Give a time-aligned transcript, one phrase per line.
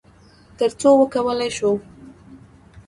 [0.57, 1.71] تر څو وکولی شو،